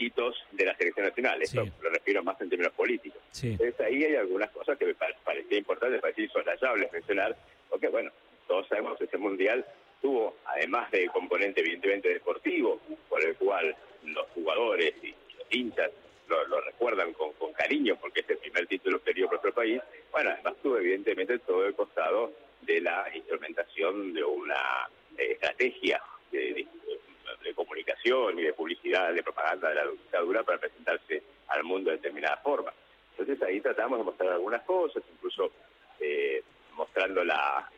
hitos 0.00 0.36
de 0.52 0.64
la 0.64 0.76
selección 0.76 1.06
nacional. 1.06 1.42
Esto 1.42 1.64
lo 1.82 1.90
refiero 1.90 2.22
más 2.22 2.40
en 2.40 2.48
términos 2.48 2.72
políticos. 2.72 3.20
Entonces 3.42 3.80
ahí 3.80 4.04
hay 4.04 4.16
algunas 4.16 4.50
cosas 4.50 4.78
que 4.78 4.86
me 4.86 4.94
parecía 4.94 5.58
importante, 5.58 5.96
me 5.96 6.00
parecía 6.00 6.24
insoslayables 6.24 6.92
mencionar, 6.92 7.36
porque 7.68 7.88
bueno, 7.88 8.10
todos 8.46 8.66
sabemos 8.68 8.98
que 8.98 9.04
ese 9.04 9.18
mundial 9.18 9.64
tuvo, 10.00 10.36
además 10.46 10.90
de 10.90 11.06
componente 11.08 11.60
evidentemente 11.60 12.08
deportivo, 12.08 12.80
por 13.08 13.22
el 13.24 13.36
cual 13.36 13.76
los 14.04 14.26
jugadores 14.30 14.94
y 15.02 15.14
los 15.36 15.46
hinchas 15.50 15.90
lo, 16.28 16.60
recuerdan 16.60 17.12
con, 17.12 17.30
cariño, 17.52 17.96
porque 18.00 18.20
es 18.20 18.30
el 18.30 18.38
primer 18.38 18.66
título 18.66 18.96
obtenido 18.96 19.26
por 19.26 19.34
nuestro 19.34 19.52
país, 19.52 19.82
bueno, 20.10 20.30
además 20.30 20.54
tuvo 20.62 20.78
evidentemente 20.78 21.38
todo 21.40 21.66
el 21.66 21.74
costado 21.74 22.32
de 22.62 22.80
la 22.80 23.04
instrumentación 23.14 24.14
de 24.14 24.24
una 24.24 24.88
eh, 25.18 25.32
estrategia 25.32 26.00
de, 26.32 26.66
comunicación 27.54 28.38
y 28.38 28.42
de 28.42 28.52
publicidad, 28.52 29.12
de 29.12 29.22
propaganda 29.22 29.68
de 29.68 29.74
la 29.74 29.86
dictadura 29.86 30.42
para 30.42 30.58
presentarse 30.58 31.22
al 31.48 31.64
mundo 31.64 31.90
de 31.90 31.96
determinada 31.96 32.36
forma. 32.38 32.72
Entonces 33.12 33.42
ahí 33.42 33.60
tratamos 33.60 33.98
de 33.98 34.04
mostrar 34.04 34.32
algunas 34.32 34.62
cosas, 34.62 35.02
incluso 35.12 35.52
eh, 35.98 36.42
mostrando 36.74 37.24
la, 37.24 37.68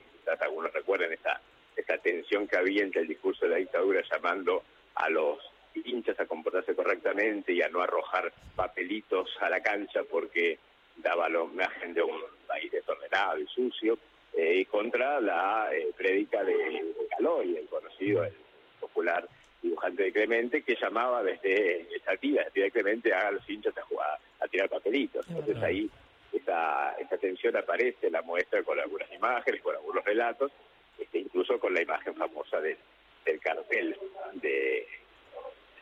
algunos 0.40 0.72
recuerden 0.72 1.12
esa, 1.12 1.40
esa 1.76 1.98
tensión 1.98 2.46
que 2.46 2.56
había 2.56 2.82
entre 2.82 3.02
el 3.02 3.08
discurso 3.08 3.46
de 3.46 3.52
la 3.52 3.56
dictadura 3.58 4.02
llamando 4.10 4.62
a 4.94 5.08
los 5.08 5.38
hinchas 5.74 6.18
a 6.20 6.26
comportarse 6.26 6.74
correctamente 6.74 7.52
y 7.52 7.62
a 7.62 7.68
no 7.68 7.80
arrojar 7.80 8.32
papelitos 8.54 9.30
a 9.40 9.48
la 9.48 9.60
cancha 9.60 10.02
porque 10.08 10.58
daba 10.96 11.28
la 11.28 11.42
imagen 11.42 11.94
de 11.94 12.02
un 12.02 12.20
país 12.46 12.70
desordenado 12.70 13.38
y 13.38 13.46
sucio, 13.46 13.98
eh, 14.34 14.58
y 14.60 14.64
contra 14.66 15.20
la 15.20 15.68
eh, 15.72 15.90
prédica 15.96 16.44
de 16.44 16.94
Caloy, 17.10 17.56
el 17.56 17.66
conocido, 17.66 18.24
el 18.24 18.34
popular 18.80 19.26
dibujante 19.72 20.02
de 20.02 20.12
Clemente, 20.12 20.62
que 20.62 20.76
llamaba 20.76 21.22
desde 21.22 21.96
esa 21.96 22.14
tía, 22.16 22.46
de 22.54 22.70
Clemente, 22.70 23.12
a 23.12 23.30
los 23.30 23.48
hinchas 23.48 23.76
a 23.78 23.82
jugar, 23.82 24.18
a 24.40 24.48
tirar 24.48 24.68
papelitos. 24.68 25.26
Entonces 25.28 25.56
ahí 25.62 25.90
esa, 26.32 26.94
esa 26.98 27.16
tensión 27.16 27.56
aparece 27.56 28.06
en 28.06 28.12
la 28.12 28.22
muestra 28.22 28.62
con 28.62 28.78
algunas 28.78 29.10
imágenes, 29.12 29.62
con 29.62 29.74
algunos 29.74 30.04
relatos, 30.04 30.52
este, 30.98 31.20
incluso 31.20 31.58
con 31.58 31.72
la 31.72 31.82
imagen 31.82 32.14
famosa 32.14 32.60
del, 32.60 32.76
del 33.24 33.40
cartel 33.40 33.96
de, 34.34 34.86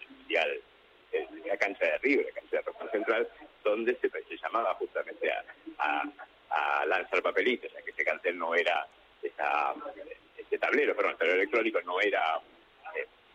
mundial 0.09 0.61
de 1.11 1.29
la 1.47 1.57
cancha 1.57 1.85
de 1.85 1.99
River, 1.99 2.27
la 2.27 2.41
cancha 2.41 2.57
de 2.57 2.63
Rojo 2.63 2.89
Central, 2.91 3.29
donde 3.65 3.97
se, 3.97 4.37
llamaba 4.37 4.75
justamente 4.75 5.33
a, 5.79 6.05
a, 6.49 6.87
lanzar 6.87 7.21
papelitos, 7.23 7.73
ya 7.73 7.83
que 7.83 7.91
ese 7.91 8.05
cartel 8.05 8.39
no 8.39 8.55
era, 8.55 8.87
esa, 9.21 9.75
este 10.39 10.59
tablero, 10.59 10.95
perdón, 10.95 11.13
el 11.13 11.19
tablero 11.19 11.39
electrónico 11.39 11.81
no 11.83 12.01
era 12.01 12.37
eh, 12.37 12.60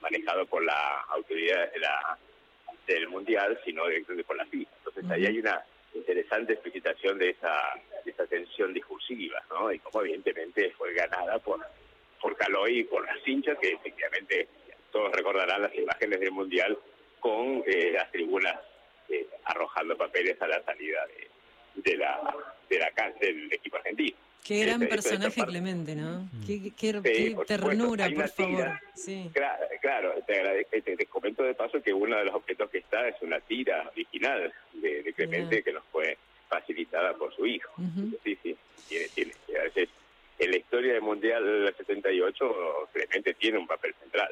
manejado 0.05 0.45
por 0.45 0.63
la 0.63 1.01
autoridad 1.09 1.71
de 1.71 1.79
la, 1.79 2.17
del 2.85 3.07
Mundial, 3.09 3.59
sino 3.65 3.87
directamente 3.87 4.23
por 4.23 4.37
la 4.37 4.45
FIFA. 4.45 4.71
Entonces 4.77 5.11
ahí 5.11 5.25
hay 5.25 5.39
una 5.39 5.65
interesante 5.95 6.53
explicación 6.53 7.17
de 7.17 7.31
esa, 7.31 7.73
de 8.03 8.11
esa 8.11 8.27
tensión 8.27 8.73
discursiva, 8.73 9.41
¿no? 9.49 9.71
Y 9.71 9.79
como 9.79 10.01
evidentemente 10.01 10.71
fue 10.77 10.93
ganada 10.93 11.39
por, 11.39 11.59
por 12.21 12.35
Caloy 12.37 12.79
y 12.79 12.83
por 12.83 13.03
las 13.05 13.27
hinchas, 13.27 13.57
que 13.59 13.69
efectivamente 13.69 14.47
todos 14.91 15.11
recordarán 15.11 15.63
las 15.63 15.75
imágenes 15.75 16.19
del 16.19 16.31
Mundial 16.31 16.77
con 17.19 17.63
eh, 17.65 17.91
las 17.91 18.11
tribunas 18.11 18.59
eh, 19.09 19.27
arrojando 19.45 19.97
papeles 19.97 20.39
a 20.39 20.47
la 20.47 20.61
salida 20.63 20.99
de, 21.75 21.97
la, 21.97 22.35
de 22.69 22.79
la 22.79 22.91
del 23.19 23.51
equipo 23.51 23.77
argentino. 23.77 24.17
Qué 24.45 24.63
gran 24.63 24.81
personaje 24.81 25.43
Clemente, 25.43 25.95
¿no? 25.95 26.29
Qué, 26.45 26.71
qué, 26.77 27.35
ternura, 27.47 28.07
por 28.13 28.29
favor. 28.29 28.79
Sí. 28.93 29.31
Claro, 29.81 30.13
te, 30.27 30.35
agradezco, 30.35 30.71
te, 30.83 31.05
comento 31.07 31.41
de 31.41 31.55
paso 31.55 31.81
que 31.81 31.91
uno 31.91 32.15
de 32.15 32.25
los 32.25 32.35
objetos 32.35 32.69
que 32.69 32.77
está 32.77 33.07
es 33.07 33.15
una 33.21 33.39
tira 33.39 33.89
original 33.89 34.53
de, 34.73 35.13
Clemente 35.15 35.63
que 35.63 35.73
nos 35.73 35.83
fue 35.91 36.19
facilitada 36.47 37.15
por 37.15 37.35
su 37.35 37.47
hijo. 37.47 37.71
Sí, 38.23 38.37
sí, 38.43 38.55
tiene, 38.87 39.07
tiene. 39.15 39.31
A 39.59 39.63
veces 39.63 39.89
en 40.37 40.51
la 40.51 40.57
historia 40.57 40.93
del 40.93 41.01
Mundial 41.01 41.43
del 41.43 41.75
78 41.75 42.89
Clemente 42.93 43.33
tiene 43.33 43.57
un 43.57 43.65
papel 43.65 43.95
central. 43.99 44.31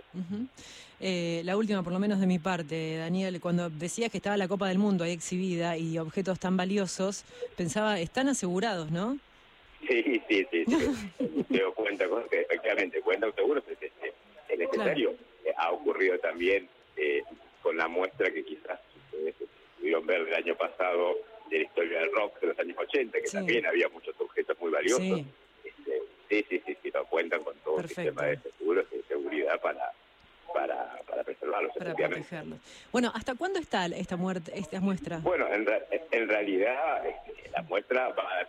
Eh, 1.00 1.42
la 1.44 1.58
última, 1.58 1.82
por 1.82 1.92
lo 1.92 1.98
menos 1.98 2.20
de 2.20 2.28
mi 2.28 2.38
parte, 2.38 2.98
Daniel, 2.98 3.42
cuando 3.42 3.72
decías 3.72 4.12
que 4.12 4.18
estaba 4.18 4.38
la 4.38 4.48
Copa 4.48 4.68
del 4.68 4.78
Mundo 4.78 5.06
ahí 5.06 5.12
exhibida 5.12 5.76
y 5.76 5.98
objetos 5.98 6.40
tan 6.40 6.56
valiosos, 6.56 7.26
pensaba, 7.58 8.00
están 8.00 8.30
asegurados, 8.30 8.92
¿no? 8.92 9.18
Sí, 9.88 10.22
sí, 10.28 10.48
sí. 10.50 10.66
sí. 10.66 11.60
cuenta 11.76 12.08
con 12.08 12.28
que 12.30 12.42
efectivamente 12.42 13.02
cuenta 13.02 13.32
seguros. 13.32 13.64
Este, 13.70 13.92
el 14.50 14.62
escenario 14.62 15.16
ha 15.58 15.72
ocurrido 15.72 16.18
también 16.20 16.68
eh, 16.98 17.24
con 17.62 17.78
la 17.78 17.88
muestra 17.88 18.32
que 18.32 18.44
quizás 18.44 18.80
ustedes 18.96 19.36
pudieron 19.78 20.06
ver 20.06 20.26
del 20.26 20.36
año 20.36 20.56
pasado 20.56 21.18
de 21.50 21.58
la 21.60 21.64
historia 21.64 22.00
del 22.00 22.12
rock 22.12 22.40
de 22.40 22.48
los 22.48 22.60
años 22.60 22.78
80, 22.78 23.20
que 23.20 23.30
también 23.30 23.66
había 23.66 23.90
muchos 23.90 24.16
objetos 24.20 24.58
muy 24.60 24.72
valiosos. 24.72 25.02
Sí. 25.02 25.26
Este, 25.64 26.02
sí, 26.30 26.46
sí, 26.50 26.64
sí, 26.66 26.78
sí, 26.84 26.92
cuentan 27.10 27.44
con 27.44 27.56
todo 27.58 27.80
el 27.80 27.88
sistema 27.88 28.24
de 28.24 28.38
seguros 28.38 28.86
y 28.92 28.98
de 28.98 29.04
seguridad 29.04 29.60
para 29.62 29.92
para, 30.54 31.00
para 31.08 31.24
preservarlos. 31.24 31.72
Para 31.76 31.94
protegerlos. 31.94 32.60
Bueno, 32.92 33.12
¿hasta 33.14 33.36
cuándo 33.36 33.60
está 33.60 33.88
esta, 33.88 34.16
muerte, 34.16 34.52
esta 34.56 34.80
muestra? 34.80 35.18
Bueno, 35.18 35.48
en, 35.52 35.68
en 36.12 36.30
realidad 36.30 37.06
este, 37.06 37.50
la 37.50 37.64
muestra, 37.64 38.10
va, 38.10 38.24
la, 38.36 38.48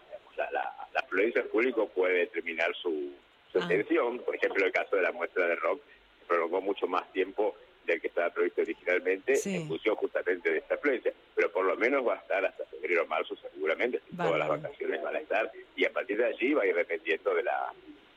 afluencia 1.14 1.42
del 1.42 1.50
público 1.50 1.88
puede 1.88 2.18
determinar 2.20 2.74
su, 2.74 3.12
su 3.52 3.58
ah. 3.58 3.60
extensión. 3.60 4.18
Por 4.18 4.34
ejemplo, 4.34 4.66
el 4.66 4.72
caso 4.72 4.96
de 4.96 5.02
la 5.02 5.12
muestra 5.12 5.46
de 5.46 5.56
rock 5.56 5.80
se 6.18 6.26
prolongó 6.26 6.60
mucho 6.60 6.86
más 6.88 7.10
tiempo 7.12 7.54
del 7.86 8.00
que 8.00 8.08
estaba 8.08 8.30
previsto 8.30 8.62
originalmente 8.62 9.34
en 9.44 9.68
función 9.68 9.94
justamente 9.96 10.50
de 10.50 10.58
esta 10.58 10.74
afluencia. 10.74 11.12
Pero 11.34 11.52
por 11.52 11.64
lo 11.64 11.76
menos 11.76 12.06
va 12.06 12.14
a 12.14 12.18
estar 12.18 12.44
hasta 12.44 12.64
febrero 12.66 13.04
o 13.04 13.06
marzo 13.06 13.36
seguramente, 13.36 14.00
todas 14.16 14.38
las 14.38 14.48
vacaciones 14.48 15.02
van 15.02 15.16
a 15.16 15.20
estar, 15.20 15.52
y 15.76 15.84
a 15.84 15.92
partir 15.92 16.16
de 16.16 16.26
allí 16.26 16.54
va 16.54 16.62
a 16.62 16.66
ir 16.66 16.74
dependiendo 16.74 17.34
de 17.34 17.42
la, 17.42 17.72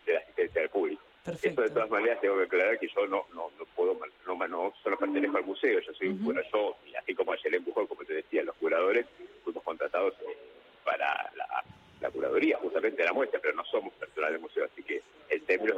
de 0.06 0.13
la 0.13 0.20
asistencia 0.20 0.62
del 0.62 0.70
público. 0.70 1.04
Eso 1.27 1.62
de 1.62 1.70
todas 1.70 1.89
maneras 1.89 2.22
tengo 2.22 2.38
que 2.38 2.44
aclarar 2.44 2.80
que 2.80 2.88
yo 2.88 3.06
no 3.08 3.25
no, 3.34 3.51
no, 3.58 4.48
no 4.48 4.74
solo 4.82 4.98
pertenezco 4.98 5.38
al 5.38 5.44
museo, 5.44 5.80
yo 5.82 5.94
soy, 5.94 6.08
bueno, 6.10 6.42
yo, 6.54 6.77
así 6.98 7.13
como 7.13 7.34
ayer 7.34 7.54
empujó, 7.54 7.86
como 7.86 8.06
te 8.06 8.13
decía, 8.13 8.44
los 8.44 8.56
curadores, 8.56 9.06
fuimos 9.44 9.62
contratados 9.63 10.13
eh, 10.22 10.38
para 10.86 11.30
la, 11.36 12.10
curaduría 12.12 12.58
justamente 12.58 13.01
de 13.01 13.06
la 13.06 13.13
muestra, 13.13 13.39
pero 13.42 13.54
no 13.56 13.66
somos 13.66 13.94
personal 13.96 14.32
del 14.32 14.42
museo, 14.42 14.66
así 14.66 14.82
que 14.82 15.01
en 15.30 15.42
términos 15.46 15.77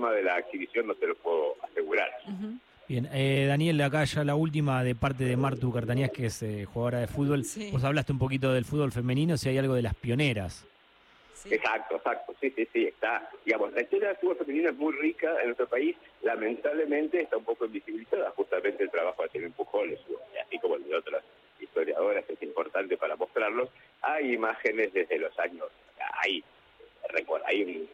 cronograma 0.00 0.12
de 0.12 0.22
la 0.22 0.38
exhibición 0.38 0.86
no 0.86 0.94
te 0.94 1.06
lo 1.06 1.14
puedo 1.16 1.56
asegurar. 1.62 2.08
Bien, 2.88 3.08
eh, 3.12 3.46
Daniel, 3.46 3.80
acá 3.82 4.04
ya 4.04 4.24
la 4.24 4.34
última 4.34 4.82
de 4.82 4.94
parte 4.94 5.24
de 5.24 5.36
Martu 5.36 5.72
Cartanías, 5.72 6.10
que 6.10 6.26
es 6.26 6.42
eh, 6.42 6.64
jugadora 6.64 7.00
de 7.00 7.06
fútbol. 7.06 7.44
Vos 7.72 7.84
hablaste 7.84 8.12
un 8.12 8.18
poquito 8.18 8.52
del 8.52 8.64
fútbol 8.64 8.90
femenino, 8.90 9.36
si 9.36 9.48
hay 9.48 9.58
algo 9.58 9.74
de 9.74 9.82
las 9.82 9.94
pioneras. 9.94 10.66
Exacto, 11.48 11.96
exacto, 11.96 12.34
sí, 12.38 12.52
sí, 12.54 12.68
sí, 12.70 12.84
está, 12.84 13.30
digamos, 13.46 13.72
la 13.72 13.80
historia 13.80 14.08
del 14.08 14.16
fútbol 14.18 14.36
femenino 14.36 14.70
es 14.70 14.76
muy 14.76 14.92
rica 14.92 15.36
en 15.40 15.46
nuestro 15.46 15.66
país, 15.68 15.96
lamentablemente 16.20 17.22
está 17.22 17.38
un 17.38 17.44
poco 17.44 17.64
invisibilizada, 17.64 18.30
justamente 18.32 18.82
el 18.82 18.90
trabajo 18.90 19.22
de 19.32 19.46
Empujones, 19.46 19.98
así 20.44 20.58
como 20.58 20.74
el 20.74 20.84
de 20.84 20.96
otras 20.96 21.24
historiadoras, 21.58 22.24
es 22.28 22.42
importante 22.42 22.98
para 22.98 23.16
mostrarlos, 23.16 23.70
hay 24.02 24.34
imágenes 24.34 24.92
desde 24.92 25.18
los 25.18 25.38
años, 25.38 25.68
hay, 26.22 26.44
hay 27.46 27.62
un, 27.62 27.88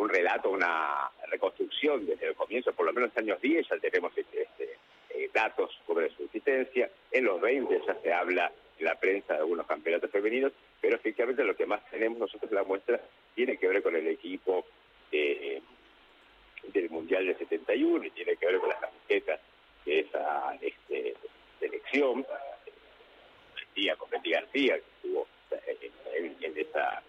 un, 0.00 0.08
relato, 0.08 0.50
una 0.50 1.10
reconstrucción 1.28 2.06
desde 2.06 2.28
el 2.28 2.34
comienzo, 2.34 2.72
por 2.72 2.86
lo 2.86 2.92
menos 2.92 3.10
en 3.16 3.26
los 3.26 3.36
años 3.36 3.42
10 3.42 3.68
ya 3.68 3.78
tenemos 3.78 4.16
este, 4.16 4.42
este, 4.42 4.76
eh, 5.10 5.30
datos 5.32 5.70
sobre 5.86 6.10
su 6.10 6.24
existencia, 6.24 6.90
en 7.10 7.24
los 7.24 7.40
20 7.40 7.82
ya 7.86 7.94
se 8.00 8.12
habla 8.12 8.50
en 8.78 8.84
la 8.84 8.94
prensa 8.98 9.34
de 9.34 9.40
algunos 9.40 9.66
campeonatos 9.66 10.10
femeninos, 10.10 10.52
pero 10.80 10.96
efectivamente 10.96 11.44
lo 11.44 11.54
que 11.54 11.66
más 11.66 11.84
tenemos 11.90 12.18
nosotros 12.18 12.50
en 12.50 12.56
la 12.56 12.64
muestra 12.64 13.00
tiene 13.34 13.56
que 13.58 13.68
ver 13.68 13.82
con 13.82 13.94
el 13.94 14.06
equipo 14.06 14.64
eh, 15.12 15.60
del 16.72 16.90
Mundial 16.90 17.26
del 17.26 17.38
71 17.38 18.04
y 18.06 18.10
tiene 18.10 18.36
que 18.36 18.46
ver 18.46 18.58
con 18.58 18.68
las 18.68 18.80
camisetas 18.80 19.40
de 19.84 20.00
esa 20.00 20.56
este, 20.60 21.14
selección. 21.58 22.26
García, 23.54 23.96
con 23.96 24.10
García, 24.10 24.74
que 24.74 24.84
estuvo 24.96 25.26
en, 26.16 26.36
en, 26.40 26.58
esa, 26.58 27.02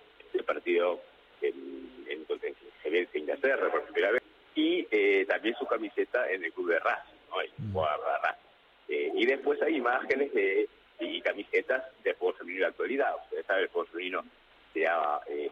partido 0.46 1.02
en, 1.42 1.91
en, 2.12 2.26
en, 2.30 2.96
en 2.96 3.08
Inglaterra 3.14 3.72
por 3.72 3.84
primera 3.84 4.12
vez, 4.12 4.24
y 4.56 4.88
eh, 4.92 5.26
también 5.28 5.56
su 5.56 5.66
camiseta 5.66 6.30
en 6.30 6.44
el 6.44 6.52
club 6.54 6.70
de 6.70 6.80
Racing, 6.80 7.16
¿no? 7.30 7.42
El 7.42 7.52
Mm. 7.58 7.78
Eh, 8.90 9.12
y 9.16 9.26
después 9.26 9.62
hay 9.62 9.78
imágenes 9.78 10.34
de, 10.34 10.68
y 11.00 11.22
camisetas 11.22 11.84
de 12.04 12.14
fútbol 12.16 12.36
femenino 12.36 12.60
de 12.60 12.64
la 12.64 12.70
actualidad. 12.70 13.16
Ustedes 13.24 13.46
saben, 13.46 13.64
el 13.64 13.70
fútbol 13.70 13.88
femenino 13.88 14.26
se 14.74 14.88
ha 14.88 15.22
eh, 15.28 15.52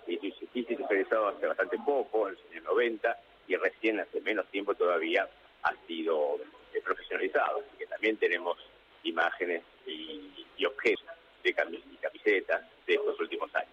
institucionalizado 0.54 1.30
hace 1.30 1.48
bastante 1.48 1.78
poco, 1.86 2.28
en 2.28 2.36
los 2.36 2.44
años 2.51 2.63
90, 2.66 3.18
y 3.48 3.56
recién 3.56 4.00
hace 4.00 4.22
menos 4.22 4.46
tiempo 4.48 4.75
todavía 4.75 5.28
ha 5.63 5.74
sido 5.88 6.38
eh, 6.74 6.82
profesionalizado. 6.84 7.60
Así 7.60 7.78
que 7.78 7.86
también 7.88 8.18
tenemos 8.18 8.58
imágenes 9.04 9.63
y, 9.86 10.46
y 10.58 10.66
objetos 10.66 11.06
de 11.44 11.54
camisetas 11.54 12.62
de 12.86 12.94
estos 12.94 13.20
últimos 13.20 13.54
años. 13.56 13.68